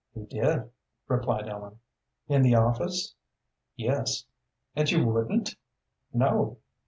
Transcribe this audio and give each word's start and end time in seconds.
"He 0.15 0.23
did," 0.23 0.71
replied 1.07 1.47
Ellen. 1.47 1.79
"In 2.27 2.41
the 2.41 2.55
office?" 2.55 3.13
"Yes." 3.75 4.25
"And 4.75 4.89
you 4.89 5.05
wouldn't?" 5.05 5.55
"No." 6.11 6.57